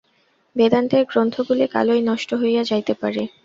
বেদান্তের 0.55 1.03
গ্রন্থগুলি 1.05 1.65
কালই 1.67 2.01
নষ্ট 2.09 2.29
হইয়া 2.41 2.63
যাইতে 2.63 2.93
পারে। 3.01 3.21